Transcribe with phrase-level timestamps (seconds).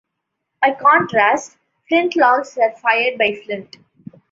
[0.63, 1.57] By contrast,
[1.87, 3.77] flintlocks were fired by flint.